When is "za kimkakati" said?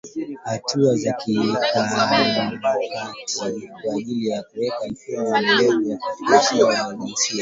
0.95-2.59